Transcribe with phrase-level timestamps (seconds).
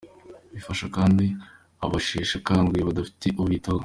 [0.53, 1.25] Bifasha kandi
[1.85, 3.79] abasheshe akanguhe badafite ubitaho.